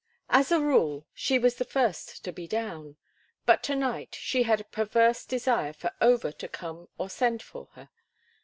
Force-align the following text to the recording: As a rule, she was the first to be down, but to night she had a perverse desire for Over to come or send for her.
As 0.31 0.51
a 0.51 0.59
rule, 0.59 1.05
she 1.13 1.37
was 1.37 1.53
the 1.57 1.63
first 1.63 2.23
to 2.23 2.31
be 2.31 2.47
down, 2.47 2.95
but 3.45 3.61
to 3.65 3.75
night 3.75 4.17
she 4.19 4.41
had 4.41 4.59
a 4.59 4.63
perverse 4.63 5.23
desire 5.25 5.73
for 5.73 5.91
Over 6.01 6.31
to 6.31 6.47
come 6.47 6.89
or 6.97 7.07
send 7.07 7.43
for 7.43 7.67
her. 7.73 7.87